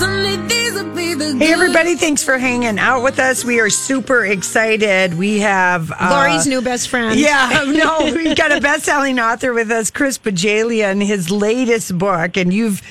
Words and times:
Hey, 0.00 1.52
everybody, 1.52 1.96
thanks 1.96 2.22
for 2.22 2.38
hanging 2.38 2.78
out 2.78 3.02
with 3.02 3.18
us. 3.18 3.44
We 3.44 3.60
are 3.60 3.70
super 3.70 4.24
excited. 4.24 5.18
We 5.18 5.40
have 5.40 5.90
uh, 5.90 6.08
Lori's 6.10 6.46
new 6.46 6.62
best 6.62 6.88
friend. 6.88 7.18
Yeah, 7.18 7.64
no, 7.66 7.98
we've 8.14 8.36
got 8.36 8.52
a 8.52 8.60
best 8.60 8.84
selling 8.84 9.18
author 9.18 9.52
with 9.52 9.70
us, 9.70 9.90
Chris 9.90 10.16
Bohjalian, 10.18 11.04
his 11.04 11.30
latest 11.30 11.98
book. 11.98 12.36
And 12.36 12.52
you've 12.52 12.82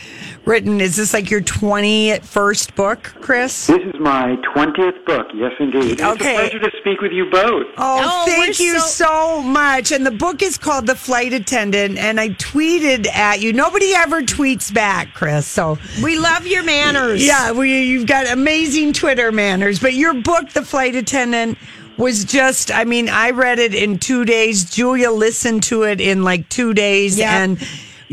written, 0.49 0.81
is 0.81 0.95
this 0.95 1.13
like 1.13 1.29
your 1.29 1.41
21st 1.41 2.73
book, 2.75 3.03
Chris? 3.21 3.67
This 3.67 3.81
is 3.83 3.93
my 3.99 4.35
20th 4.55 5.05
book, 5.05 5.27
yes, 5.35 5.51
indeed. 5.59 5.91
It's 5.91 6.01
Okay. 6.01 6.35
a 6.35 6.39
pleasure 6.39 6.59
to 6.59 6.71
speak 6.79 7.01
with 7.01 7.11
you 7.11 7.29
both. 7.29 7.67
Oh, 7.77 8.01
Oh, 8.03 8.25
thank 8.25 8.59
you 8.59 8.79
so- 8.79 8.87
so 8.87 9.41
much. 9.43 9.91
And 9.91 10.05
the 10.05 10.11
book 10.11 10.41
is 10.41 10.57
called 10.57 10.87
The 10.87 10.95
Flight 10.95 11.33
Attendant. 11.33 11.99
And 11.99 12.19
I 12.19 12.29
tweeted 12.29 13.07
at 13.13 13.39
you. 13.41 13.53
Nobody 13.53 13.93
ever 13.95 14.21
tweets 14.23 14.73
back, 14.73 15.13
Chris. 15.13 15.45
So 15.45 15.77
We 16.01 16.17
love 16.17 16.47
your 16.47 16.63
manners. 16.63 17.23
Yeah, 17.23 17.51
we, 17.51 17.83
you've 17.83 18.07
got 18.07 18.27
amazing 18.27 18.93
Twitter 18.93 19.31
manners. 19.31 19.79
But 19.79 19.93
your 19.93 20.15
book, 20.15 20.49
The 20.49 20.63
Flight 20.63 20.95
Attendant, 20.95 21.57
was 21.97 22.23
just, 22.25 22.71
I 22.73 22.85
mean, 22.85 23.07
I 23.09 23.31
read 23.31 23.59
it 23.59 23.75
in 23.75 23.99
two 23.99 24.25
days. 24.25 24.63
Julia 24.63 25.11
listened 25.11 25.61
to 25.63 25.83
it 25.83 25.99
in 26.01 26.23
like 26.23 26.49
two 26.49 26.73
days. 26.73 27.19
Yeah. 27.19 27.43
And 27.43 27.57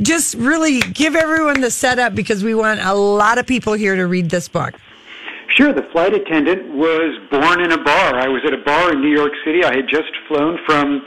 just 0.03 0.35
really 0.35 0.81
give 0.81 1.17
everyone 1.17 1.61
the 1.61 1.71
setup 1.71 2.15
because 2.15 2.45
we 2.45 2.55
want 2.55 2.81
a 2.81 2.95
lot 2.95 3.39
of 3.39 3.47
people 3.47 3.73
here 3.73 3.97
to 3.97 4.07
read 4.07 4.31
this 4.31 4.49
book. 4.49 4.75
Sure, 5.49 5.73
the 5.73 5.87
flight 5.93 6.13
attendant 6.13 6.75
was 6.75 7.19
born 7.31 7.61
in 7.63 7.73
a 7.73 7.83
bar. 7.83 8.15
I 8.19 8.29
was 8.29 8.43
at 8.47 8.53
a 8.53 8.63
bar 8.65 8.93
in 8.93 9.01
New 9.01 9.15
York 9.15 9.33
City. 9.45 9.65
I 9.65 9.77
had 9.77 9.89
just 9.89 10.11
flown 10.29 10.59
from 10.67 11.03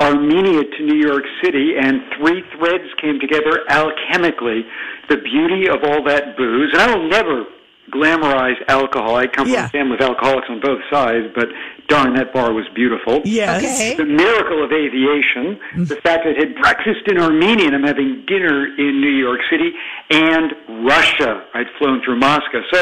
Armenia 0.00 0.62
to 0.64 0.82
New 0.84 0.96
York 0.96 1.24
City, 1.42 1.74
and 1.78 2.00
three 2.16 2.42
threads 2.56 2.84
came 3.00 3.20
together 3.20 3.60
alchemically. 3.68 4.62
The 5.08 5.16
beauty 5.18 5.68
of 5.68 5.84
all 5.84 6.02
that 6.04 6.36
booze, 6.36 6.70
and 6.72 6.80
I 6.80 6.96
will 6.96 7.08
never 7.08 7.44
glamorize 7.90 8.56
alcohol. 8.68 9.16
I 9.16 9.26
come 9.26 9.48
Yeah. 9.48 9.62
from 9.62 9.64
a 9.66 9.68
family 9.68 9.94
of 9.96 10.00
alcoholics 10.00 10.48
on 10.48 10.60
both 10.60 10.80
sides, 10.90 11.26
but 11.34 11.48
darn, 11.92 12.14
that 12.14 12.32
bar 12.32 12.52
was 12.52 12.64
beautiful. 12.74 13.20
Yes. 13.24 13.62
Okay. 13.62 13.94
the 13.94 14.08
miracle 14.08 14.64
of 14.64 14.72
aviation, 14.72 15.60
mm-hmm. 15.60 15.84
the 15.84 15.96
fact 15.96 16.24
that 16.24 16.32
I 16.36 16.40
had 16.40 16.56
breakfast 16.56 17.04
in 17.06 17.18
Armenia 17.18 17.66
and 17.66 17.76
I'm 17.76 17.84
having 17.84 18.24
dinner 18.26 18.64
in 18.80 19.00
New 19.00 19.16
York 19.26 19.40
City, 19.50 19.70
and 20.10 20.88
Russia. 20.88 21.44
I'd 21.52 21.68
flown 21.78 22.02
through 22.02 22.16
Moscow. 22.16 22.62
So 22.72 22.80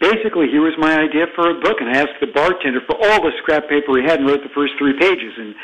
basically, 0.00 0.48
here 0.52 0.60
was 0.60 0.76
my 0.76 1.00
idea 1.00 1.26
for 1.34 1.48
a 1.48 1.56
book, 1.60 1.80
and 1.80 1.88
I 1.88 1.96
asked 1.96 2.20
the 2.20 2.28
bartender 2.28 2.80
for 2.86 2.96
all 3.00 3.24
the 3.24 3.32
scrap 3.40 3.68
paper 3.68 3.96
he 3.96 4.04
had 4.04 4.20
and 4.20 4.28
wrote 4.28 4.42
the 4.42 4.52
first 4.54 4.74
three 4.78 4.98
pages. 4.98 5.32
And 5.38 5.54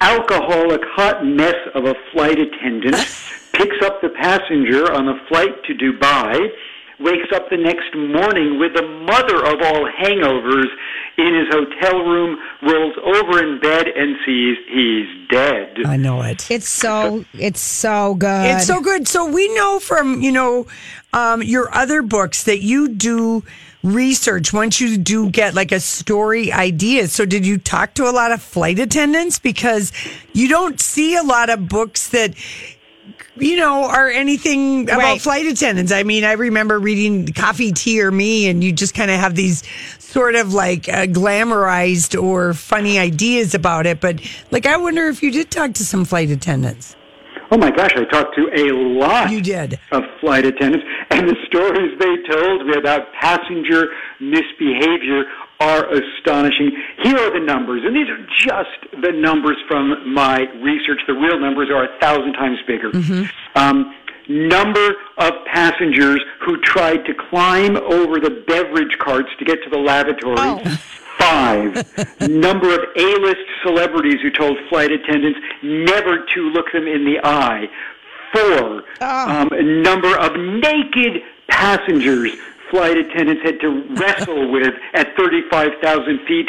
alcoholic 0.00 0.82
hot 0.92 1.24
mess 1.24 1.56
of 1.74 1.86
a 1.86 1.94
flight 2.12 2.38
attendant 2.38 2.96
picks 3.56 3.80
up 3.82 4.02
the 4.02 4.10
passenger 4.20 4.92
on 4.92 5.08
a 5.08 5.16
flight 5.28 5.54
to 5.64 5.72
Dubai 5.72 6.36
wakes 7.00 7.32
up 7.34 7.50
the 7.50 7.56
next 7.56 7.94
morning 7.94 8.58
with 8.58 8.74
the 8.74 8.82
mother 8.82 9.38
of 9.38 9.60
all 9.62 9.88
hangovers 9.90 10.68
in 11.16 11.34
his 11.34 11.48
hotel 11.50 12.04
room, 12.04 12.38
rolls 12.62 12.94
over 13.04 13.42
in 13.42 13.60
bed 13.60 13.86
and 13.88 14.16
sees 14.26 14.56
he's 14.68 15.28
dead. 15.28 15.76
I 15.86 15.96
know 15.96 16.22
it. 16.22 16.50
It's 16.50 16.68
so 16.68 17.24
it's 17.34 17.60
so 17.60 18.14
good. 18.14 18.46
It's 18.46 18.66
so 18.66 18.80
good. 18.80 19.06
So 19.06 19.30
we 19.30 19.52
know 19.54 19.78
from 19.78 20.20
you 20.20 20.32
know 20.32 20.66
um, 21.12 21.42
your 21.42 21.74
other 21.74 22.02
books 22.02 22.44
that 22.44 22.62
you 22.62 22.88
do 22.88 23.44
research 23.84 24.52
once 24.52 24.80
you 24.80 24.96
do 24.96 25.30
get 25.30 25.54
like 25.54 25.70
a 25.70 25.78
story 25.78 26.50
idea. 26.50 27.06
So 27.06 27.26
did 27.26 27.46
you 27.46 27.58
talk 27.58 27.94
to 27.94 28.08
a 28.08 28.12
lot 28.12 28.32
of 28.32 28.42
flight 28.42 28.78
attendants 28.78 29.38
because 29.38 29.92
you 30.32 30.48
don't 30.48 30.80
see 30.80 31.14
a 31.14 31.22
lot 31.22 31.50
of 31.50 31.68
books 31.68 32.08
that 32.08 32.34
you 33.36 33.56
know 33.56 33.84
are 33.84 34.08
anything 34.08 34.84
about 34.84 34.98
Right. 34.98 35.20
flight 35.20 35.46
attendants. 35.46 35.92
I 35.92 36.02
mean, 36.02 36.24
I 36.24 36.32
remember 36.32 36.78
reading 36.78 37.26
Coffee, 37.28 37.72
Tea, 37.72 38.00
or 38.02 38.10
Me, 38.10 38.48
and 38.48 38.62
you 38.62 38.72
just 38.72 38.94
kind 38.94 39.10
of 39.10 39.18
have 39.20 39.34
these 39.34 39.62
sort 39.98 40.34
of 40.36 40.54
like 40.54 40.88
uh, 40.88 41.06
glamorized 41.06 42.20
or 42.20 42.54
funny 42.54 42.98
ideas 42.98 43.54
about 43.54 43.86
it. 43.86 44.00
But 44.00 44.20
like, 44.50 44.66
I 44.66 44.76
wonder 44.76 45.06
if 45.08 45.22
you 45.22 45.30
did 45.30 45.50
talk 45.50 45.72
to 45.74 45.84
some 45.84 46.04
flight 46.04 46.30
attendants. 46.30 46.96
Oh 47.50 47.58
my 47.58 47.70
gosh, 47.70 47.92
I 47.94 48.04
talked 48.04 48.34
to 48.36 48.48
a 48.56 48.72
lot 48.72 49.30
You 49.30 49.40
did. 49.40 49.78
of 49.92 50.02
flight 50.20 50.46
attendants, 50.46 50.84
and 51.10 51.28
the 51.28 51.36
stories 51.46 51.92
they 52.00 52.16
told 52.32 52.66
me 52.66 52.74
about 52.76 53.12
passenger 53.20 53.88
misbehavior 54.18 55.24
are 55.60 55.86
astonishing. 55.92 56.70
Here 57.02 57.16
are 57.16 57.32
the 57.32 57.44
numbers, 57.44 57.82
and 57.84 57.94
these 57.94 58.08
are 58.08 58.26
just 58.38 59.02
the 59.02 59.12
numbers 59.12 59.56
from 59.68 60.12
my 60.12 60.40
research. 60.62 61.00
The 61.06 61.14
real 61.14 61.38
numbers 61.38 61.70
are 61.70 61.84
a 61.84 62.00
thousand 62.00 62.32
times 62.34 62.58
bigger. 62.66 62.90
Um, 63.54 63.94
number 64.28 64.96
of 65.18 65.32
passengers 65.46 66.20
who 66.40 66.60
tried 66.62 67.04
to 67.06 67.14
climb 67.14 67.76
over 67.76 68.18
the 68.18 68.44
beverage 68.46 68.98
carts 68.98 69.28
to 69.38 69.44
get 69.44 69.62
to 69.64 69.70
the 69.70 69.78
lavatory. 69.78 70.36
Five. 71.18 72.20
Number 72.28 72.74
of 72.74 72.80
A-list 72.96 73.46
celebrities 73.62 74.20
who 74.20 74.30
told 74.30 74.58
flight 74.68 74.90
attendants 74.90 75.38
never 75.62 76.26
to 76.34 76.40
look 76.50 76.72
them 76.72 76.88
in 76.88 77.04
the 77.04 77.20
eye. 77.22 77.68
Four. 78.32 78.82
Um, 79.00 79.48
number 79.82 80.18
of 80.18 80.32
naked 80.36 81.22
passengers 81.46 82.32
flight 82.70 82.96
attendants 82.96 83.42
had 83.42 83.60
to 83.60 83.84
wrestle 83.94 84.50
with 84.52 84.74
at 84.94 85.08
35,000 85.16 86.20
feet. 86.26 86.48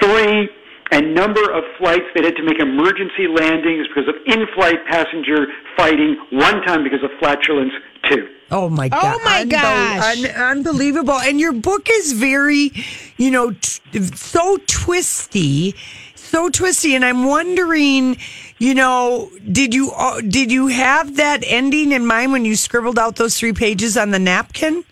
Three. 0.00 0.48
And 0.92 1.14
number 1.16 1.50
of 1.50 1.64
flights 1.78 2.04
that 2.14 2.22
had 2.22 2.36
to 2.36 2.44
make 2.44 2.60
emergency 2.60 3.26
landings 3.26 3.88
because 3.88 4.06
of 4.08 4.14
in-flight 4.24 4.86
passenger 4.86 5.46
fighting. 5.76 6.16
One 6.30 6.62
time 6.62 6.84
because 6.84 7.02
of 7.02 7.10
flatulence. 7.18 7.72
Two. 8.08 8.28
Oh 8.52 8.68
my 8.68 8.88
god! 8.88 9.16
Oh, 9.20 9.24
my 9.24 9.42
Unbel- 9.44 9.50
gosh. 9.50 10.24
un- 10.24 10.30
unbelievable! 10.58 11.14
And 11.18 11.40
your 11.40 11.52
book 11.52 11.88
is 11.90 12.12
very, 12.12 12.70
you 13.16 13.32
know, 13.32 13.50
t- 13.50 14.00
so 14.14 14.58
twisty, 14.68 15.74
so 16.14 16.48
twisty. 16.50 16.94
And 16.94 17.04
I'm 17.04 17.24
wondering, 17.24 18.16
you 18.58 18.74
know, 18.74 19.32
did 19.50 19.74
you 19.74 19.90
uh, 19.90 20.20
did 20.20 20.52
you 20.52 20.68
have 20.68 21.16
that 21.16 21.42
ending 21.44 21.90
in 21.90 22.06
mind 22.06 22.30
when 22.30 22.44
you 22.44 22.54
scribbled 22.54 23.00
out 23.00 23.16
those 23.16 23.36
three 23.36 23.52
pages 23.52 23.96
on 23.96 24.12
the 24.12 24.20
napkin? 24.20 24.84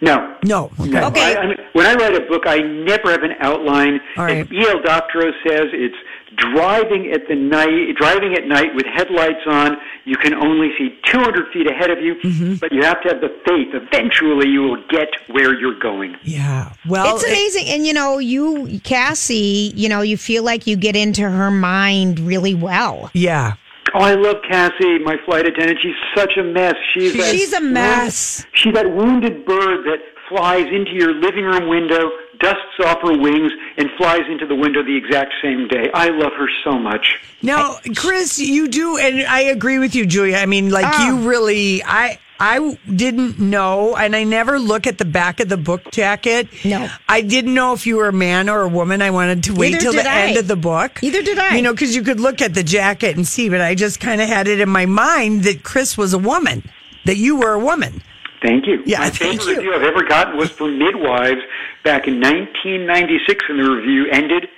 No. 0.00 0.36
No. 0.44 0.70
Okay. 0.80 0.88
No. 0.90 1.06
Okay. 1.08 1.36
I, 1.36 1.40
I 1.42 1.46
mean, 1.46 1.56
when 1.74 1.86
I 1.86 1.94
write 1.94 2.14
a 2.14 2.26
book, 2.26 2.44
I 2.46 2.58
never 2.58 3.10
have 3.10 3.22
an 3.22 3.32
outline. 3.40 4.00
All 4.16 4.24
right. 4.24 4.38
As 4.46 4.52
E.L. 4.52 4.80
Doctorow 4.82 5.30
says, 5.46 5.66
it's 5.72 5.96
driving 6.36 7.10
at 7.12 7.28
the 7.28 7.34
night, 7.34 7.94
driving 7.96 8.34
at 8.34 8.46
night 8.46 8.74
with 8.74 8.86
headlights 8.86 9.40
on. 9.46 9.76
You 10.04 10.16
can 10.16 10.32
only 10.34 10.70
see 10.78 10.98
200 11.04 11.52
feet 11.52 11.66
ahead 11.70 11.90
of 11.90 11.98
you, 12.00 12.14
Mm-hmm. 12.14 12.54
but 12.56 12.72
you 12.72 12.82
have 12.82 13.00
to 13.02 13.08
have 13.08 13.20
the 13.20 13.28
faith. 13.46 13.68
Eventually, 13.74 14.48
you 14.48 14.62
will 14.62 14.82
get 14.88 15.08
where 15.28 15.58
you're 15.58 15.78
going. 15.78 16.16
Yeah. 16.22 16.72
Well, 16.88 17.16
it's 17.16 17.24
it- 17.24 17.28
amazing. 17.30 17.66
and 17.68 17.86
you 17.86 17.92
know, 17.92 18.18
you 18.18 18.80
Cassie, 18.84 19.72
you 19.74 19.88
know, 19.88 20.00
you 20.00 20.16
feel 20.16 20.42
like 20.42 20.66
you 20.66 20.76
get 20.76 20.96
into 20.96 21.28
her 21.28 21.50
mind 21.50 22.20
really 22.20 22.54
well. 22.54 23.10
yeah. 23.12 23.54
Oh, 23.94 24.00
I 24.00 24.14
love 24.14 24.36
Cassie, 24.48 24.98
my 25.00 25.16
flight 25.24 25.46
attendant. 25.46 25.78
She's 25.82 25.94
such 26.14 26.36
a 26.36 26.42
mess. 26.42 26.74
She's 26.94 27.12
that 27.14 27.34
She's 27.34 27.52
a 27.52 27.60
mess. 27.60 28.46
She's 28.52 28.74
that 28.74 28.90
wounded 28.90 29.44
bird 29.44 29.84
that 29.86 29.98
flies 30.28 30.66
into 30.72 30.92
your 30.92 31.12
living 31.14 31.44
room 31.44 31.68
window, 31.68 32.08
dusts 32.38 32.78
off 32.84 32.98
her 33.02 33.18
wings, 33.18 33.50
and 33.78 33.88
flies 33.98 34.22
into 34.30 34.46
the 34.46 34.54
window 34.54 34.82
the 34.82 34.96
exact 34.96 35.32
same 35.42 35.66
day. 35.68 35.90
I 35.92 36.08
love 36.10 36.32
her 36.38 36.48
so 36.64 36.78
much. 36.78 37.18
Now, 37.42 37.78
Chris, 37.96 38.38
you 38.38 38.68
do, 38.68 38.96
and 38.96 39.26
I 39.26 39.40
agree 39.40 39.78
with 39.80 39.94
you, 39.96 40.06
Julia. 40.06 40.36
I 40.36 40.46
mean, 40.46 40.70
like 40.70 40.86
Ah. 40.86 41.06
you 41.08 41.28
really, 41.28 41.82
I, 41.84 42.18
I 42.40 42.78
didn't 42.96 43.38
know, 43.38 43.96
and 43.96 44.16
I 44.16 44.24
never 44.24 44.58
look 44.58 44.86
at 44.86 44.96
the 44.96 45.04
back 45.04 45.40
of 45.40 45.48
the 45.50 45.58
book 45.58 45.90
jacket. 45.92 46.48
No. 46.64 46.88
I 47.08 47.20
didn't 47.20 47.52
know 47.52 47.74
if 47.74 47.86
you 47.86 47.96
were 47.98 48.08
a 48.08 48.12
man 48.12 48.48
or 48.48 48.62
a 48.62 48.68
woman. 48.68 49.02
I 49.02 49.10
wanted 49.10 49.44
to 49.44 49.54
wait 49.54 49.72
Neither 49.72 49.82
till 49.82 49.92
the 49.92 50.08
I. 50.10 50.20
end 50.28 50.38
of 50.38 50.48
the 50.48 50.56
book. 50.56 51.02
Neither 51.02 51.22
did 51.22 51.38
I. 51.38 51.56
You 51.56 51.62
know, 51.62 51.72
because 51.72 51.94
you 51.94 52.02
could 52.02 52.18
look 52.18 52.40
at 52.40 52.54
the 52.54 52.62
jacket 52.62 53.14
and 53.16 53.28
see, 53.28 53.50
but 53.50 53.60
I 53.60 53.74
just 53.74 54.00
kind 54.00 54.22
of 54.22 54.28
had 54.28 54.48
it 54.48 54.58
in 54.58 54.70
my 54.70 54.86
mind 54.86 55.42
that 55.44 55.62
Chris 55.62 55.98
was 55.98 56.14
a 56.14 56.18
woman, 56.18 56.62
that 57.04 57.16
you 57.16 57.36
were 57.36 57.52
a 57.52 57.58
woman. 57.60 58.02
Thank 58.42 58.66
you. 58.66 58.82
Yeah, 58.86 59.00
My 59.00 59.10
thank 59.10 59.42
favorite 59.42 59.52
you. 59.52 59.56
review 59.58 59.74
I've 59.74 59.82
ever 59.82 60.02
gotten 60.02 60.38
was 60.38 60.50
from 60.50 60.78
Midwives 60.78 61.42
back 61.84 62.08
in 62.08 62.20
1996, 62.22 63.44
and 63.50 63.58
the 63.58 63.70
review 63.70 64.06
ended. 64.10 64.48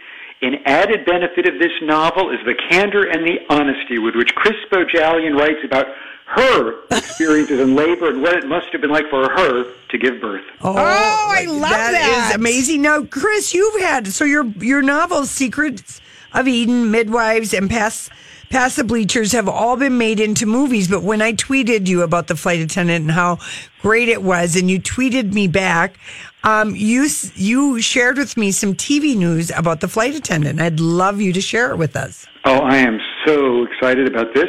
An 0.41 0.57
added 0.67 1.05
benefit 1.05 1.47
of 1.49 1.59
this 1.61 1.71
novel 1.83 2.31
is 2.31 2.39
the 2.45 2.55
candor 2.69 3.05
and 3.09 3.25
the 3.27 3.39
honesty 3.49 3.99
with 3.99 4.15
which 4.17 4.35
Chris 4.35 4.57
Bohjalian 4.73 5.39
writes 5.39 5.61
about 5.65 5.87
her 6.35 6.85
experiences 6.91 7.61
in 7.61 7.75
labor 7.75 8.09
and 8.09 8.23
what 8.23 8.35
it 8.35 8.47
must 8.47 8.69
have 8.73 8.81
been 8.81 8.91
like 8.91 9.09
for 9.11 9.31
her 9.31 9.65
to 9.91 9.99
give 9.99 10.21
birth. 10.21 10.45
Oh, 10.63 10.75
I 10.75 11.45
love 11.47 11.61
that. 11.71 11.93
That 11.93 12.31
is 12.31 12.37
amazing. 12.37 12.83
Now, 12.83 13.05
Chris, 13.05 13.53
you've 13.53 13.81
had 13.83 14.07
so 14.09 14.25
your 14.25 14.45
your 14.59 14.83
novels, 14.83 15.31
Secrets 15.31 16.01
of 16.33 16.49
Eden, 16.49 16.91
Midwives, 16.91 17.53
and 17.53 17.69
Past 17.69 18.11
Past 18.49 18.77
the 18.77 18.85
Bleachers 18.85 19.33
have 19.33 19.49
all 19.49 19.77
been 19.77 19.97
made 19.97 20.21
into 20.21 20.45
movies. 20.47 20.89
But 20.89 21.03
when 21.03 21.23
I 21.23 21.33
tweeted 21.33 21.87
you 21.87 22.03
about 22.03 22.27
the 22.29 22.37
flight 22.37 22.61
attendant 22.61 23.03
and 23.03 23.11
how 23.11 23.39
great 23.81 24.09
it 24.09 24.23
was, 24.23 24.57
and 24.57 24.71
you 24.71 24.79
tweeted 24.81 25.33
me 25.33 25.49
back, 25.49 25.99
um, 26.45 26.75
you 26.75 27.09
you 27.35 27.81
shared 27.81 28.19
with 28.19 28.37
me 28.37 28.53
some 28.53 28.75
TV 28.75 29.17
news 29.17 29.51
about 29.51 29.81
the 29.81 29.89
flight 29.89 30.15
attendant. 30.15 30.61
I'd 30.61 30.81
love 30.81 31.21
you 31.21 31.33
to 31.33 31.41
share 31.41 31.71
it 31.71 31.77
with 31.77 31.95
us. 31.95 32.27
Oh, 32.45 32.59
I 32.59 32.77
am 32.77 32.99
so 33.27 33.65
excited 33.65 34.07
about 34.07 34.35
this. 34.35 34.49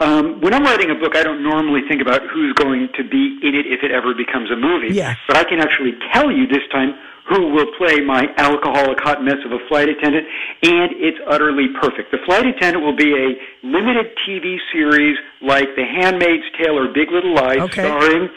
Um, 0.00 0.40
when 0.40 0.52
I'm 0.52 0.62
writing 0.62 0.90
a 0.90 0.94
book, 0.94 1.16
I 1.16 1.22
don't 1.22 1.42
normally 1.42 1.80
think 1.88 2.02
about 2.02 2.20
who's 2.32 2.52
going 2.54 2.88
to 2.96 3.02
be 3.08 3.38
in 3.42 3.54
it 3.54 3.64
if 3.66 3.82
it 3.82 3.90
ever 3.90 4.12
becomes 4.14 4.50
a 4.50 4.56
movie. 4.56 4.92
Yeah. 4.94 5.14
But 5.26 5.36
I 5.38 5.44
can 5.44 5.60
actually 5.60 5.92
tell 6.12 6.30
you 6.30 6.46
this 6.46 6.62
time 6.70 6.92
who 7.28 7.48
will 7.50 7.66
play 7.76 8.00
my 8.00 8.28
alcoholic 8.36 9.00
hot 9.00 9.24
mess 9.24 9.40
of 9.44 9.50
a 9.50 9.58
flight 9.68 9.88
attendant, 9.88 10.26
and 10.62 10.92
it's 10.94 11.18
utterly 11.26 11.66
perfect. 11.80 12.12
The 12.12 12.18
flight 12.24 12.46
attendant 12.46 12.84
will 12.84 12.94
be 12.94 13.10
a 13.10 13.66
limited 13.66 14.06
TV 14.28 14.58
series 14.72 15.16
like 15.42 15.66
The 15.74 15.82
Handmaid's 15.84 16.44
Tale 16.60 16.78
or 16.78 16.86
Big 16.92 17.10
Little 17.10 17.34
Lies, 17.34 17.58
Okay. 17.66 17.82
starring, 17.82 18.28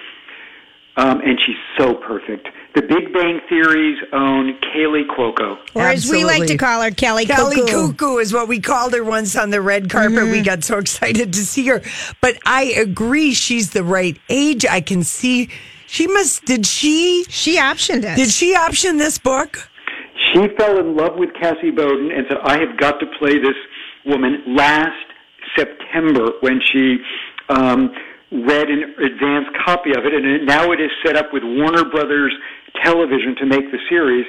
um, 1.00 1.22
and 1.22 1.40
she's 1.46 1.56
so 1.78 1.94
perfect. 1.96 2.50
The 2.75 2.81
Big 2.81 3.13
Bang 3.13 3.40
Theory's 3.48 3.98
own 4.12 4.60
Kaley 4.60 5.07
Cuoco. 5.07 5.57
Or 5.74 5.84
as 5.84 6.10
we 6.10 6.25
like 6.25 6.46
to 6.48 6.57
call 6.57 6.81
her, 6.81 6.92
Kelly, 6.92 7.25
Kelly 7.25 7.56
Cuckoo. 7.56 7.94
Cuckoo 7.94 8.18
is 8.18 8.34
what 8.34 8.48
we 8.48 8.60
called 8.60 8.94
her 8.94 9.04
once 9.04 9.36
on 9.36 9.50
the 9.50 9.62
red 9.62 9.90
carpet. 9.90 10.24
We 10.25 10.42
got 10.42 10.63
so 10.63 10.78
excited 10.78 11.34
to 11.34 11.40
see 11.40 11.68
her. 11.68 11.81
But 12.22 12.38
I 12.46 12.66
agree, 12.66 13.34
she's 13.34 13.72
the 13.72 13.84
right 13.84 14.19
age. 14.30 14.66
I 14.66 14.81
can 14.81 15.04
see 15.04 15.50
she 15.88 16.06
must. 16.06 16.46
Did 16.46 16.66
she? 16.66 17.25
She 17.30 17.57
optioned 17.57 18.04
it. 18.04 18.16
Did 18.16 18.30
she 18.30 18.56
option 18.56 18.98
this 18.98 19.18
book? 19.18 19.69
She 20.34 20.48
fell 20.57 20.78
in 20.80 20.95
love 20.95 21.16
with 21.16 21.34
Cassie 21.34 21.72
Bowden 21.72 22.12
and 22.12 22.25
said, 22.28 22.38
I 22.44 22.60
have 22.60 22.78
got 22.78 23.00
to 23.00 23.07
play 23.18 23.40
this 23.40 23.56
woman 24.06 24.44
last 24.45 24.94
September 25.56 26.34
when 26.42 26.62
she 26.72 26.98
um, 27.50 27.92
read 28.31 28.70
an 28.70 28.94
advanced 29.00 29.52
copy 29.66 29.92
of 29.92 30.06
it. 30.06 30.14
And 30.14 30.26
it, 30.26 30.44
now 30.46 30.72
it 30.72 30.80
is 30.80 30.92
set 31.06 31.16
up 31.16 31.34
with 31.34 31.44
Warner 31.44 31.86
Brothers 31.86 32.34
Television 32.84 33.36
to 33.38 33.46
make 33.46 33.72
the 33.72 33.80
series. 33.90 34.26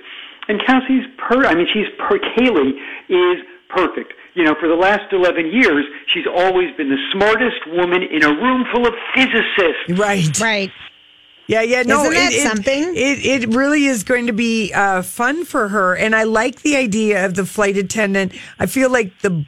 And 0.48 0.60
Cassie's 0.62 1.06
per, 1.18 1.44
I 1.44 1.54
mean, 1.54 1.66
she's 1.72 1.86
per, 1.98 2.18
Kaley 2.18 2.72
is 3.08 3.44
perfect. 3.68 4.14
You 4.34 4.44
know, 4.44 4.54
for 4.60 4.68
the 4.68 4.74
last 4.74 5.12
11 5.12 5.46
years, 5.52 5.84
she's 6.06 6.26
always 6.26 6.74
been 6.76 6.88
the 6.88 6.98
smartest 7.12 7.66
woman 7.68 8.02
in 8.02 8.22
a 8.24 8.28
room 8.28 8.64
full 8.72 8.86
of 8.86 8.94
physicists. 9.14 9.98
Right. 9.98 10.38
Right. 10.40 10.70
Yeah, 11.46 11.62
yeah. 11.62 11.82
No, 11.82 12.02
Isn't 12.02 12.14
that 12.14 12.32
it, 12.32 12.36
it- 12.36 12.48
something? 12.48 12.82
It, 12.96 13.42
it 13.42 13.48
really 13.54 13.86
is 13.86 14.04
going 14.04 14.28
to 14.28 14.32
be 14.32 14.72
uh, 14.72 15.02
fun 15.02 15.44
for 15.44 15.68
her, 15.68 15.96
and 15.96 16.14
I 16.14 16.22
like 16.22 16.62
the 16.62 16.76
idea 16.76 17.26
of 17.26 17.34
the 17.34 17.44
flight 17.44 17.76
attendant. 17.76 18.32
I 18.60 18.66
feel 18.66 18.88
like 18.90 19.18
the 19.22 19.44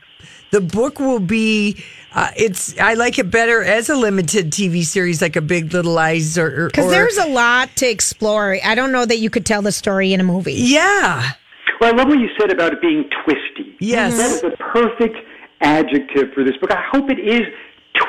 the 0.51 0.61
book 0.61 0.99
will 0.99 1.21
be. 1.21 1.83
Uh, 2.15 2.31
it's. 2.37 2.79
I 2.79 2.95
like 2.95 3.19
it 3.19 3.31
better 3.31 3.63
as 3.63 3.89
a 3.89 3.97
limited 3.97 4.51
TV 4.51 4.85
series, 4.85 5.23
like 5.23 5.37
a 5.37 5.41
Big 5.41 5.73
Little 5.73 5.93
Lies, 5.93 6.37
or 6.37 6.67
Because 6.67 6.91
there's 6.91 7.17
a 7.19 7.27
lot 7.29 7.75
to 7.77 7.89
explore. 7.89 8.59
I 8.65 8.75
don't 8.75 8.93
know 8.93 9.07
that 9.07 9.19
you 9.19 9.31
could 9.31 9.47
tell 9.47 9.63
the 9.63 9.73
story 9.73 10.13
in 10.13 10.21
a 10.21 10.25
movie. 10.25 10.55
yeah. 10.55 11.33
Well, 11.81 11.93
I 11.93 11.97
love 11.97 12.09
what 12.09 12.19
you 12.21 12.29
said 12.39 12.53
about 12.53 12.73
it 12.73 12.81
being 12.81 13.11
twisty. 13.25 13.77
Yes. 13.81 14.17
That 14.17 14.31
is 14.31 14.41
the 14.43 14.57
perfect 14.59 15.17
adjective 15.63 16.33
for 16.33 16.45
this 16.45 16.57
book. 16.59 16.71
I 16.71 16.81
hope 16.93 17.11
it 17.11 17.19
is 17.19 17.43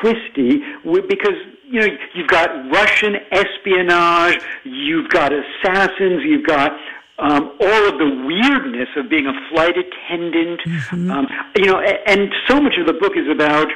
twisty 0.00 0.60
because, 0.84 1.34
you 1.68 1.80
know, 1.80 1.88
you've 2.14 2.28
got 2.28 2.50
Russian 2.70 3.16
espionage, 3.32 4.38
you've 4.64 5.08
got 5.10 5.32
assassins, 5.32 6.22
you've 6.24 6.46
got 6.46 6.70
um, 7.18 7.52
all 7.60 7.88
of 7.88 7.98
the 7.98 8.24
weirdness 8.26 8.88
of 8.96 9.08
being 9.08 9.26
a 9.26 9.34
flight 9.50 9.74
attendant. 9.78 10.60
Um, 10.92 11.26
you 11.56 11.66
know, 11.66 11.80
and 11.80 12.32
so 12.48 12.60
much 12.60 12.74
of 12.78 12.86
the 12.86 12.94
book 12.94 13.12
is 13.16 13.28
about 13.30 13.68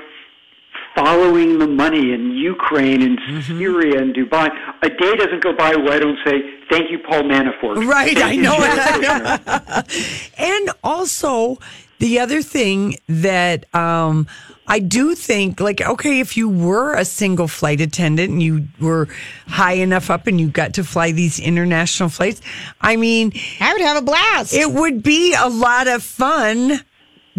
following 0.97 1.59
the 1.59 1.67
money 1.67 2.13
in 2.13 2.33
Ukraine 2.33 3.03
and 3.03 3.45
Syria 3.45 4.01
and 4.01 4.15
Dubai. 4.15 4.51
A 4.83 4.89
day 4.89 5.17
doesn't 5.17 5.43
go 5.43 5.53
by 5.57 5.77
where 5.77 5.93
I 5.93 5.99
don't 6.01 6.19
say, 6.25 6.43
thank 6.71 6.91
you, 6.91 6.99
Paul 6.99 7.23
Manafort. 7.23 7.87
Right, 7.87 8.17
I 8.19 8.33
you, 8.33 8.43
know 8.43 8.57
it. 8.59 10.31
And 10.39 10.71
also, 10.83 11.59
the 11.99 12.19
other 12.19 12.43
thing 12.43 12.97
that 13.09 13.73
um, 13.75 14.27
I 14.71 14.79
do 14.81 15.15
think, 15.15 15.61
like, 15.61 15.81
okay, 15.81 16.21
if 16.21 16.37
you 16.37 16.49
were 16.49 16.95
a 16.95 17.05
single 17.05 17.49
flight 17.49 17.81
attendant 17.81 18.31
and 18.31 18.43
you 18.43 18.69
were 18.81 19.09
high 19.47 19.73
enough 19.73 20.11
up 20.11 20.27
and 20.27 20.39
you 20.39 20.49
got 20.49 20.75
to 20.75 20.85
fly 20.85 21.11
these 21.13 21.41
international 21.41 22.11
flights, 22.11 22.43
I 22.81 22.97
mean, 22.97 23.33
I 23.61 23.73
would 23.73 23.81
have 23.83 23.97
a 23.97 24.03
blast. 24.03 24.53
it 24.53 24.71
would 24.71 25.03
be 25.03 25.35
a 25.35 25.49
lot 25.49 25.89
of 25.89 26.03
fun 26.03 26.81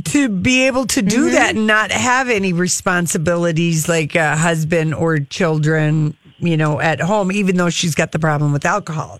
to 0.05 0.27
be 0.29 0.65
able 0.67 0.87
to 0.87 1.01
do 1.01 1.25
Mm-hmm. 1.27 1.33
that 1.35 1.55
and 1.55 1.67
not 1.67 1.91
have 1.91 2.29
any 2.29 2.51
responsibilities 2.53 3.87
like 3.87 4.15
a 4.15 4.35
husband 4.35 4.93
or 4.95 5.19
children, 5.19 6.15
you 6.39 6.57
know, 6.57 6.79
at 6.79 6.99
home, 6.99 7.31
even 7.31 7.57
though 7.57 7.69
she's 7.69 7.95
got 7.95 8.11
the 8.11 8.19
problem 8.19 8.53
with 8.53 8.65
alcohol. 8.65 9.19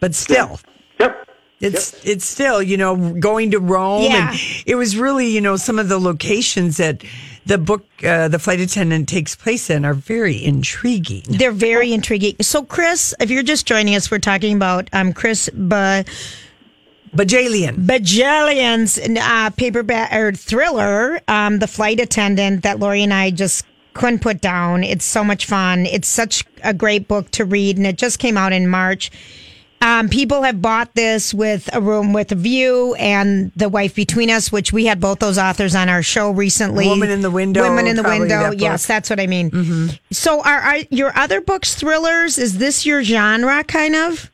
But 0.00 0.14
still. 0.14 0.60
Yep. 1.00 1.24
It's 1.60 2.04
it's 2.06 2.24
still 2.24 2.62
you 2.62 2.76
know 2.76 3.14
going 3.14 3.50
to 3.50 3.58
Rome 3.58 4.04
Yeah. 4.04 4.30
and 4.30 4.40
it 4.64 4.76
was 4.76 4.96
really 4.96 5.26
you 5.26 5.40
know 5.40 5.56
some 5.56 5.80
of 5.80 5.88
the 5.88 5.98
locations 5.98 6.76
that 6.76 7.02
the 7.48 7.58
book 7.58 7.84
uh, 8.04 8.28
the 8.28 8.38
flight 8.38 8.60
attendant 8.60 9.08
takes 9.08 9.34
place 9.34 9.70
in 9.70 9.84
are 9.84 9.94
very 9.94 10.42
intriguing. 10.44 11.22
They're 11.26 11.50
very 11.50 11.92
intriguing. 11.92 12.36
So, 12.42 12.62
Chris, 12.62 13.14
if 13.18 13.30
you're 13.30 13.42
just 13.42 13.66
joining 13.66 13.96
us, 13.96 14.10
we're 14.10 14.18
talking 14.18 14.54
about 14.54 14.88
um, 14.92 15.14
Chris 15.14 15.48
ba- 15.54 16.04
Bohjalian. 17.16 17.86
Bohjalian's 17.86 18.98
uh, 18.98 19.50
paperback 19.50 20.12
or 20.12 20.32
thriller, 20.32 21.20
um, 21.26 21.58
The 21.58 21.66
Flight 21.66 22.00
Attendant, 22.00 22.62
that 22.64 22.78
Lori 22.78 23.02
and 23.02 23.14
I 23.14 23.30
just 23.30 23.64
couldn't 23.94 24.20
put 24.20 24.42
down. 24.42 24.84
It's 24.84 25.06
so 25.06 25.24
much 25.24 25.46
fun. 25.46 25.86
It's 25.86 26.06
such 26.06 26.44
a 26.62 26.74
great 26.74 27.08
book 27.08 27.30
to 27.32 27.46
read, 27.46 27.78
and 27.78 27.86
it 27.86 27.96
just 27.96 28.18
came 28.18 28.36
out 28.36 28.52
in 28.52 28.68
March. 28.68 29.10
Um, 29.80 30.08
people 30.08 30.42
have 30.42 30.60
bought 30.60 30.94
this 30.94 31.32
with 31.32 31.68
a 31.72 31.80
room 31.80 32.12
with 32.12 32.32
a 32.32 32.34
view 32.34 32.94
and 32.96 33.52
the 33.54 33.68
wife 33.68 33.94
between 33.94 34.28
us, 34.30 34.50
which 34.50 34.72
we 34.72 34.86
had 34.86 35.00
both 35.00 35.20
those 35.20 35.38
authors 35.38 35.74
on 35.74 35.88
our 35.88 36.02
show 36.02 36.30
recently. 36.30 36.88
Woman 36.88 37.10
in 37.10 37.22
the 37.22 37.30
Window, 37.30 37.62
Women 37.62 37.86
in 37.86 37.96
the 37.96 38.02
window. 38.02 38.50
that. 38.50 38.58
Yes, 38.58 38.86
that's 38.86 39.08
what 39.08 39.20
I 39.20 39.26
mean. 39.26 39.90
So, 40.10 40.42
are, 40.42 40.60
are 40.60 40.78
your 40.90 41.16
other 41.16 41.40
books 41.40 41.74
thrillers? 41.76 42.38
Is 42.38 42.58
this 42.58 42.84
your 42.84 43.04
genre, 43.04 43.62
kind 43.64 43.94
of? 43.94 44.30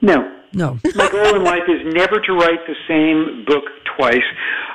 No. 0.00 0.32
No, 0.52 0.78
My 0.94 1.10
goal 1.10 1.36
in 1.36 1.44
life 1.44 1.64
is 1.68 1.92
never 1.92 2.18
to 2.18 2.32
write 2.32 2.60
the 2.66 2.74
same 2.88 3.44
book 3.44 3.64
twice. 3.96 4.22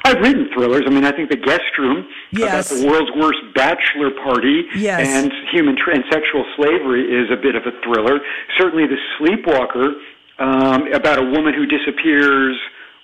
I've 0.03 0.19
written 0.19 0.49
thrillers. 0.53 0.83
I 0.85 0.89
mean, 0.89 1.05
I 1.05 1.11
think 1.11 1.29
The 1.29 1.37
Guest 1.37 1.77
Room 1.77 2.07
Yes. 2.31 2.71
about 2.71 2.79
the 2.81 2.87
world's 2.87 3.11
worst 3.15 3.39
bachelor 3.55 4.11
party 4.23 4.63
Yes. 4.75 5.07
and 5.07 5.31
human 5.51 5.75
tra- 5.77 5.95
and 5.95 6.03
sexual 6.11 6.45
slavery 6.55 7.03
is 7.05 7.29
a 7.31 7.37
bit 7.37 7.55
of 7.55 7.63
a 7.65 7.71
thriller. 7.83 8.19
Certainly, 8.57 8.87
The 8.87 8.97
Sleepwalker 9.17 9.93
um, 10.39 10.91
about 10.93 11.19
a 11.19 11.23
woman 11.23 11.53
who 11.53 11.65
disappears 11.67 12.57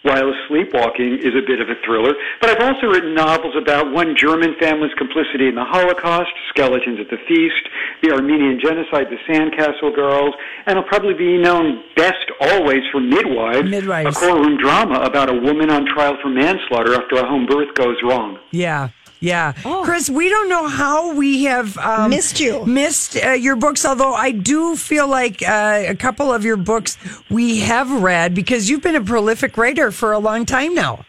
while 0.08 0.32
sleepwalking 0.48 1.20
is 1.20 1.36
a 1.36 1.44
bit 1.46 1.60
of 1.60 1.70
a 1.70 1.76
thriller. 1.84 2.14
But 2.40 2.50
I've 2.50 2.64
also 2.64 2.88
written 2.88 3.14
novels 3.14 3.56
about 3.60 3.92
one 3.92 4.16
German 4.16 4.56
family's 4.60 4.94
complicity 4.98 5.48
in 5.48 5.56
the 5.56 5.66
Holocaust, 5.66 6.32
Skeletons 6.50 7.00
at 7.00 7.10
the 7.10 7.20
Feast, 7.28 7.68
the 8.02 8.12
Armenian 8.12 8.60
Genocide, 8.64 9.08
the 9.12 9.20
Sandcastle 9.28 9.94
Girls, 9.94 10.34
and 10.66 10.78
I'll 10.78 10.88
probably 10.88 11.14
be 11.14 11.38
known 11.38 11.84
best 11.96 12.26
always 12.40 12.82
for 12.92 13.02
Midwives, 13.02 13.70
Midwives. 13.70 14.16
a 14.16 14.20
courtroom 14.20 14.58
drama 14.58 15.02
about 15.02 15.30
a 15.30 15.34
woman 15.34 15.70
on 15.70 15.86
trial 15.86 16.18
for 16.22 16.30
manslaughter 16.30 16.96
after 16.96 17.18
a 17.18 17.28
home 17.28 17.46
birth 17.46 17.74
goes 17.76 17.98
wrong. 18.04 18.40
yeah, 18.52 18.90
yeah. 19.20 19.54
Chris, 19.84 20.10
we 20.10 20.30
don't 20.30 20.50
know 20.50 20.68
how 20.68 21.14
we 21.14 21.46
have 21.46 21.78
um, 21.78 22.10
Missed 22.12 22.40
you. 22.40 22.66
missed 22.66 23.18
uh, 23.24 23.32
your 23.32 23.56
books. 23.56 23.86
Although 23.86 24.14
I 24.14 24.32
do 24.32 24.76
feel 24.76 25.08
like 25.08 25.42
uh, 25.42 25.84
a 25.88 25.96
couple 25.96 26.32
of 26.32 26.44
your 26.46 26.58
books 26.58 26.98
we 27.30 27.60
have 27.62 27.90
read 27.92 28.34
because 28.34 28.70
you've 28.70 28.82
been 28.84 28.96
a 28.96 29.04
prolific 29.04 29.58
writer 29.58 29.92
for 29.92 30.12
a 30.12 30.20
long 30.20 30.46
time 30.46 30.74
now. 30.74 31.06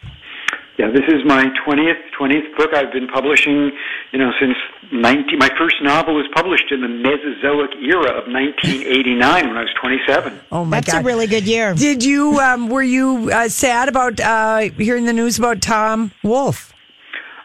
Yeah, 0.77 0.89
this 0.91 1.03
is 1.09 1.25
my 1.25 1.43
20th 1.67 1.99
20th 2.17 2.55
book. 2.55 2.73
I've 2.73 2.93
been 2.93 3.07
publishing, 3.09 3.69
you 4.13 4.19
know, 4.19 4.31
since 4.39 4.55
19, 4.93 5.37
my 5.37 5.49
first 5.57 5.75
novel 5.81 6.15
was 6.15 6.25
published 6.33 6.71
in 6.71 6.79
the 6.81 6.87
Mesozoic 6.87 7.71
era 7.83 8.11
of 8.17 8.31
1989 8.31 9.47
when 9.47 9.57
I 9.57 9.61
was 9.61 9.73
27. 9.81 10.39
Oh 10.51 10.63
my 10.63 10.77
god. 10.77 10.83
That's 10.85 10.93
god, 10.93 11.01
a 11.01 11.05
really 11.05 11.27
good 11.27 11.45
year. 11.45 11.73
Did 11.73 12.03
you 12.03 12.39
um, 12.39 12.69
were 12.69 12.81
you 12.81 13.29
uh, 13.29 13.49
sad 13.49 13.89
about 13.89 14.19
uh, 14.21 14.59
hearing 14.77 15.05
the 15.05 15.11
news 15.13 15.37
about 15.37 15.61
Tom 15.61 16.11
Wolfe? 16.23 16.73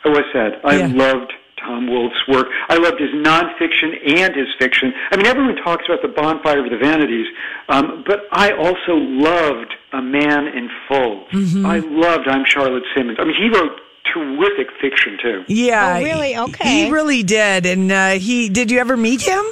I 0.04 0.08
was 0.08 0.22
sad. 0.32 0.60
I 0.64 0.76
Yeah. 0.78 0.86
loved 0.92 1.32
Tom 1.58 1.86
Wolfe's 1.88 2.28
work. 2.28 2.48
I 2.68 2.76
loved 2.76 3.00
his 3.00 3.10
nonfiction 3.10 4.18
and 4.20 4.34
his 4.36 4.48
fiction. 4.58 4.92
I 5.10 5.16
mean, 5.16 5.26
everyone 5.26 5.56
talks 5.56 5.84
about 5.86 6.02
the 6.02 6.08
bonfire 6.08 6.62
of 6.62 6.70
the 6.70 6.76
vanities, 6.76 7.26
um, 7.70 8.04
but 8.06 8.26
I 8.32 8.50
also 8.52 8.96
loved 8.96 9.72
A 9.92 10.02
Man 10.02 10.46
in 10.48 10.68
Full. 10.88 11.24
Mm-hmm. 11.32 11.64
I 11.66 11.78
loved 11.78 12.28
I'm 12.28 12.44
Charlotte 12.44 12.82
Simmons. 12.94 13.18
I 13.20 13.24
mean, 13.24 13.34
he 13.36 13.48
wrote 13.48 13.80
terrific 14.12 14.66
fiction 14.80 15.16
too. 15.22 15.44
Yeah, 15.48 15.96
Oh, 15.98 16.02
really? 16.04 16.36
Okay. 16.36 16.84
He 16.84 16.90
really 16.90 17.22
did, 17.22 17.64
and 17.64 17.90
uh, 17.90 18.10
he 18.10 18.50
did. 18.50 18.70
You 18.70 18.78
ever 18.80 18.96
meet 18.98 19.22
him? 19.22 19.42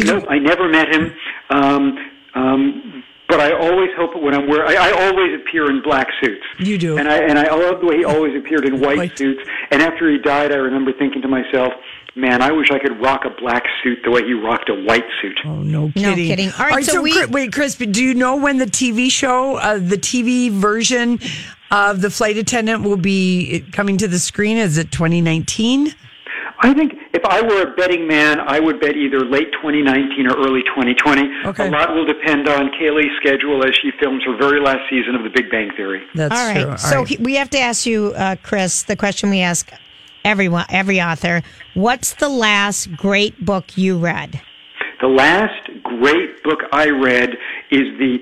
No, 0.00 0.24
I 0.28 0.38
never 0.38 0.68
met 0.68 0.92
him. 0.92 1.14
Um, 1.50 2.10
um, 2.34 3.04
but 3.30 3.40
I 3.40 3.52
always 3.52 3.90
hope 3.96 4.20
when 4.20 4.34
I'm 4.34 4.48
wearing, 4.48 4.76
I, 4.76 4.90
I 4.90 5.06
always 5.06 5.40
appear 5.40 5.70
in 5.70 5.80
black 5.82 6.08
suits. 6.22 6.44
You 6.58 6.76
do. 6.78 6.98
and 6.98 7.08
I 7.08 7.16
and 7.18 7.38
I 7.38 7.54
love 7.54 7.80
the 7.80 7.86
way 7.86 7.98
he 7.98 8.04
always 8.04 8.36
appeared 8.36 8.64
in 8.66 8.80
white, 8.80 8.96
White. 8.98 9.16
suits. 9.18 9.40
And 9.70 9.80
after 9.82 10.10
he 10.10 10.18
died, 10.18 10.52
I 10.52 10.56
remember 10.56 10.92
thinking 10.98 11.22
to 11.22 11.28
myself, 11.28 11.72
"Man, 12.16 12.42
I 12.42 12.50
wish 12.52 12.70
I 12.70 12.78
could 12.78 13.00
rock 13.00 13.22
a 13.24 13.30
black 13.40 13.64
suit 13.82 13.98
the 14.04 14.10
way 14.10 14.22
he 14.24 14.32
rocked 14.34 14.68
a 14.68 14.74
white 14.74 15.06
suit." 15.22 15.38
Oh 15.44 15.62
no, 15.62 15.90
kidding! 15.94 16.26
kidding. 16.28 16.50
All 16.58 16.66
right, 16.66 16.84
so 16.84 17.00
we- 17.00 17.24
wait, 17.26 17.52
Chris, 17.52 17.76
but 17.76 17.92
do 17.92 18.02
you 18.04 18.14
know 18.14 18.36
when 18.36 18.58
the 18.58 18.66
TV 18.66 19.10
show, 19.10 19.56
uh, 19.56 19.78
the 19.78 19.96
TV 19.96 20.50
version 20.50 21.18
of 21.70 22.00
the 22.02 22.10
flight 22.10 22.36
attendant, 22.36 22.82
will 22.82 22.96
be 22.96 23.64
coming 23.72 23.96
to 23.98 24.08
the 24.08 24.18
screen? 24.18 24.56
Is 24.56 24.76
it 24.76 24.90
2019? 24.92 25.94
I 26.62 26.74
think 26.74 26.94
if 27.12 27.24
I 27.24 27.42
were 27.42 27.62
a 27.62 27.74
betting 27.74 28.06
man, 28.06 28.38
I 28.40 28.60
would 28.60 28.80
bet 28.80 28.96
either 28.96 29.20
late 29.20 29.50
2019 29.52 30.26
or 30.28 30.36
early 30.36 30.62
2020. 30.62 31.22
Okay. 31.46 31.68
A 31.68 31.70
lot 31.70 31.94
will 31.94 32.06
depend 32.06 32.48
on 32.48 32.70
Kaley's 32.80 33.10
schedule 33.20 33.64
as 33.64 33.72
she 33.82 33.90
films 34.00 34.22
her 34.24 34.36
very 34.36 34.60
last 34.60 34.80
season 34.88 35.14
of 35.16 35.24
The 35.24 35.30
Big 35.30 35.50
Bang 35.50 35.70
Theory. 35.76 36.02
That's 36.14 36.38
All 36.38 36.46
right. 36.46 36.62
true. 36.62 36.70
All 36.70 36.78
so 36.78 36.98
right. 36.98 37.08
he- 37.08 37.16
we 37.18 37.34
have 37.34 37.50
to 37.50 37.58
ask 37.58 37.84
you, 37.86 38.12
uh, 38.16 38.36
Chris, 38.42 38.82
the 38.84 38.96
question 38.96 39.30
we 39.30 39.40
ask 39.40 39.70
everyone, 40.24 40.66
every 40.70 41.00
author: 41.00 41.42
What's 41.74 42.14
the 42.14 42.28
last 42.28 42.94
great 42.96 43.44
book 43.44 43.76
you 43.76 43.98
read? 43.98 44.40
The 45.00 45.08
last 45.08 45.68
great 45.82 46.42
book 46.44 46.60
I 46.72 46.90
read 46.90 47.30
is 47.70 47.98
the 47.98 48.18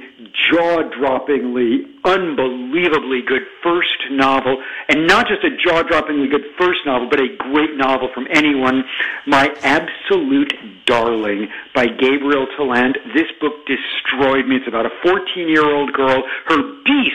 jaw-droppingly, 0.51 1.85
unbelievably 2.05 3.23
good 3.27 3.43
first 3.63 3.99
novel, 4.11 4.63
and 4.89 5.07
not 5.07 5.27
just 5.29 5.45
a 5.45 5.57
jaw-droppingly 5.57 6.31
good 6.31 6.45
first 6.59 6.81
novel, 6.87 7.09
but 7.11 7.21
a 7.21 7.37
great 7.39 7.77
novel 7.77 8.09
from 8.15 8.27
anyone. 8.31 8.85
My 9.27 9.55
Absolute 9.63 10.53
Darling 10.87 11.49
by 11.75 11.87
Gabriel 11.87 12.47
Tallent. 12.57 12.97
This 13.15 13.29
book 13.41 13.67
destroyed 13.67 14.47
me. 14.47 14.57
It's 14.57 14.69
about 14.69 14.87
a 14.87 14.91
14-year-old 15.05 15.93
girl, 15.93 16.23
her 16.47 16.63
beast 16.85 17.15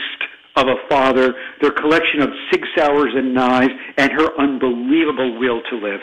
of 0.56 0.68
a 0.68 0.76
father, 0.88 1.34
their 1.60 1.72
collection 1.72 2.20
of 2.20 2.30
Sig 2.50 2.64
Sauers 2.76 3.12
and 3.14 3.34
knives, 3.34 3.72
and 3.96 4.12
her 4.12 4.38
unbelievable 4.38 5.38
will 5.38 5.60
to 5.70 5.76
live. 5.76 6.00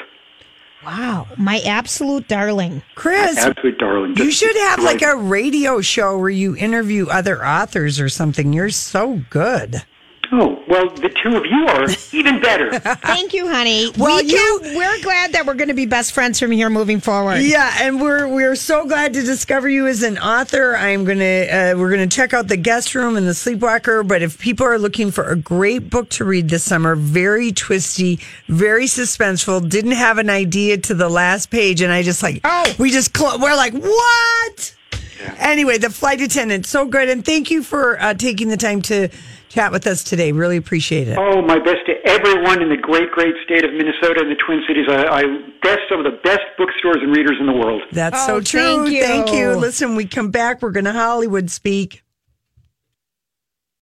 Wow, 0.85 1.27
my 1.38 1.59
absolute 1.59 2.27
darling. 2.27 2.81
Chris, 2.95 3.38
Absolute 3.38 3.77
darling. 3.77 4.17
you 4.17 4.31
should 4.31 4.55
have 4.55 4.79
like 4.81 5.01
a 5.03 5.15
radio 5.15 5.79
show 5.81 6.17
where 6.17 6.29
you 6.29 6.55
interview 6.55 7.07
other 7.07 7.45
authors 7.45 8.00
or 8.00 8.09
something. 8.09 8.51
You're 8.51 8.69
so 8.71 9.21
good. 9.29 9.83
Oh, 10.33 10.63
well, 10.67 10.89
the 10.89 11.09
two 11.09 11.35
of 11.35 11.45
you 11.45 11.65
are 11.67 11.85
even 12.13 12.39
better. 12.41 12.79
Thank 12.79 13.33
you, 13.33 13.50
honey. 13.50 13.91
Well, 13.97 14.17
we 14.23 14.29
can, 14.31 14.75
we're 14.77 15.01
glad 15.01 15.33
that 15.33 15.45
we're 15.45 15.55
going 15.55 15.67
to 15.67 15.73
be 15.73 15.85
best 15.85 16.13
friends 16.13 16.39
from 16.39 16.51
here 16.51 16.69
moving 16.69 17.01
forward. 17.01 17.41
Yeah, 17.41 17.69
and 17.81 18.00
we're 18.01 18.27
we're 18.27 18.55
so 18.55 18.85
glad 18.85 19.13
to 19.13 19.23
discover 19.23 19.67
you 19.67 19.88
as 19.88 20.03
an 20.03 20.17
author. 20.17 20.75
I'm 20.77 21.03
gonna 21.03 21.23
uh, 21.23 21.73
we're 21.77 21.89
gonna 21.89 22.07
check 22.07 22.33
out 22.33 22.47
the 22.47 22.55
guest 22.57 22.95
room 22.95 23.17
and 23.17 23.27
the 23.27 23.33
sleepwalker. 23.33 24.03
But 24.03 24.21
if 24.21 24.39
people 24.39 24.65
are 24.65 24.79
looking 24.79 25.11
for 25.11 25.25
a 25.25 25.35
great 25.35 25.89
book 25.89 26.07
to 26.11 26.23
read 26.23 26.47
this 26.50 26.63
summer, 26.63 26.95
very 26.95 27.51
twisty, 27.51 28.19
very 28.47 28.85
suspenseful, 28.85 29.67
didn't 29.69 29.91
have 29.91 30.17
an 30.17 30.29
idea 30.29 30.77
to 30.77 30.93
the 30.93 31.09
last 31.09 31.50
page, 31.51 31.81
and 31.81 31.91
I 31.91 32.03
just 32.03 32.23
like 32.23 32.39
Oh. 32.45 32.73
we 32.79 32.89
just 32.89 33.15
cl- 33.17 33.38
we're 33.39 33.55
like 33.55 33.73
what? 33.73 34.75
Anyway, 35.38 35.78
the 35.78 35.90
flight 35.90 36.22
attendant, 36.22 36.66
so 36.66 36.86
good, 36.86 37.10
and 37.10 37.25
thank 37.25 37.50
you 37.51 37.63
for 37.63 38.00
uh, 38.01 38.13
taking 38.13 38.50
the 38.50 38.58
time 38.58 38.82
to 38.84 39.10
chat 39.50 39.72
with 39.72 39.86
us 39.86 40.04
today. 40.04 40.32
Really 40.32 40.58
appreciate 40.58 41.08
it. 41.08 41.18
Oh, 41.18 41.42
my 41.42 41.60
best 41.60 41.86
to 41.88 41.94
everyone 42.06 42.62
in 42.62 42.70
the 42.70 42.78
great, 42.78 43.12
great 43.12 43.36
state 43.44 43.66
of 43.66 43.72
Minnesota 43.74 44.22
and 44.22 44.32
the 44.32 44.36
Twin 44.46 44.62
Cities. 44.68 44.86
I, 44.90 45.06
I 45.08 45.22
best 45.62 45.80
some 45.90 46.00
of 46.00 46.06
the 46.12 46.18
best 46.24 46.42
bookstores 46.58 46.98
and 47.01 47.16
readers 47.16 47.38
in 47.40 47.48
the 47.48 47.54
world. 47.54 47.82
That's 47.92 48.18
Oh, 48.24 48.40
so 48.40 48.42
true. 48.42 48.62
thank 48.86 48.90
you. 48.96 49.04
Thank 49.04 49.32
you. 49.34 49.51
Listen, 49.56 49.96
we 49.96 50.06
come 50.06 50.32
back. 50.32 50.62
We're 50.62 50.72
going 50.72 50.86
to 50.86 50.94
Hollywood 50.94 51.50
speak. 51.51 52.00